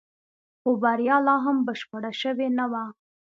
خو 0.61 0.69
بريا 0.81 1.17
لا 1.27 1.35
هم 1.45 1.57
بشپړه 1.67 2.11
شوې 2.21 2.47
نه 2.57 2.65
وه. 2.71 2.83